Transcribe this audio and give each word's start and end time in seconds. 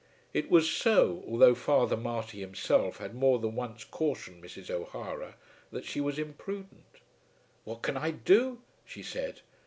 It 0.33 0.49
was 0.49 0.67
so, 0.67 1.23
although 1.27 1.53
Father 1.53 1.95
Marty 1.95 2.39
himself 2.39 2.97
had 2.97 3.13
more 3.13 3.37
than 3.37 3.53
once 3.53 3.83
cautioned 3.83 4.43
Mrs. 4.43 4.71
O'Hara 4.71 5.35
that 5.71 5.85
she 5.85 6.01
was 6.01 6.17
imprudent. 6.17 7.01
"What 7.65 7.83
can 7.83 7.97
I 7.97 8.09
do?" 8.09 8.61
she 8.83 9.03
said. 9.03 9.41